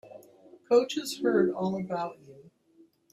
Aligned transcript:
Coach 0.67 0.95
has 0.95 1.19
heard 1.19 1.51
all 1.51 1.79
about 1.79 2.17
you. 2.25 2.49